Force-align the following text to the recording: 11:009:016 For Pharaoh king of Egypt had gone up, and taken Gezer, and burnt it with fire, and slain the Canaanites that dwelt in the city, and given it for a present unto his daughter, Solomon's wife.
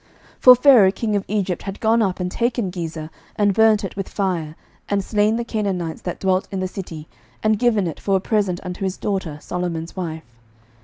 11:009:016 0.01 0.09
For 0.41 0.55
Pharaoh 0.55 0.91
king 0.91 1.15
of 1.15 1.25
Egypt 1.27 1.61
had 1.61 1.79
gone 1.79 2.01
up, 2.01 2.19
and 2.19 2.31
taken 2.31 2.71
Gezer, 2.71 3.11
and 3.35 3.53
burnt 3.53 3.83
it 3.83 3.95
with 3.95 4.09
fire, 4.09 4.55
and 4.89 5.03
slain 5.03 5.35
the 5.35 5.43
Canaanites 5.43 6.01
that 6.01 6.19
dwelt 6.19 6.47
in 6.49 6.59
the 6.59 6.67
city, 6.67 7.07
and 7.43 7.59
given 7.59 7.85
it 7.85 7.99
for 7.99 8.15
a 8.15 8.19
present 8.19 8.59
unto 8.63 8.83
his 8.83 8.97
daughter, 8.97 9.37
Solomon's 9.39 9.95
wife. 9.95 10.23